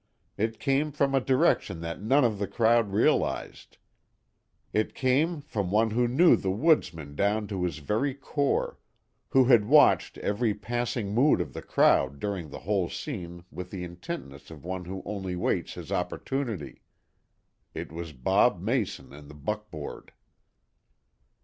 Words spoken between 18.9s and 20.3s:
in the buckboard.